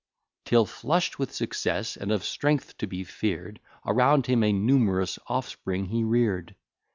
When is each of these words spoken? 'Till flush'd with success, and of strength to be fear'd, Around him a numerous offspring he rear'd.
'Till 0.45 0.65
flush'd 0.65 1.17
with 1.19 1.31
success, 1.31 1.95
and 1.95 2.11
of 2.11 2.23
strength 2.23 2.75
to 2.75 2.87
be 2.87 3.03
fear'd, 3.03 3.59
Around 3.85 4.25
him 4.25 4.43
a 4.43 4.51
numerous 4.51 5.19
offspring 5.27 5.85
he 5.89 6.03
rear'd. 6.03 6.55